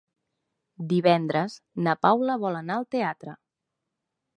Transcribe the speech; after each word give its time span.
Divendres 0.93 1.59
na 1.89 1.95
Paula 2.07 2.41
vol 2.47 2.61
anar 2.65 2.79
al 2.83 2.93
teatre. 2.97 3.41